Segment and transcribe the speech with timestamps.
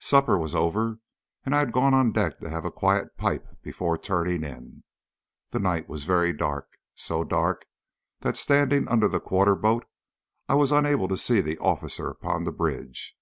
[0.00, 0.98] Supper was over,
[1.46, 4.82] and I had gone on deck to have a quiet pipe before turning in.
[5.50, 6.66] The night was very dark
[6.96, 7.64] so dark
[8.22, 9.86] that, standing under the quarter boat,
[10.48, 13.16] I was unable to see the officer upon the bridge.